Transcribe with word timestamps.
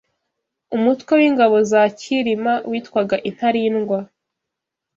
umutwe 0.75 1.11
w’ingabo 1.19 1.57
za 1.71 1.81
Cyirima 1.99 2.53
witwaga 2.69 3.15
intarindwa 3.29 3.99